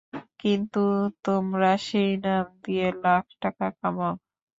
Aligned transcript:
কিন্তু 0.39 0.81
তোমরা 1.23 1.71
সেই 1.87 2.11
নাম 2.25 2.45
দিয়ে 2.63 2.87
লাখ 3.03 3.25
টাকা 3.41 3.67
কামাও। 3.79 4.13